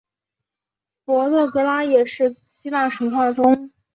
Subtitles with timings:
[1.05, 3.69] 佛勒格拉也是希腊神话中。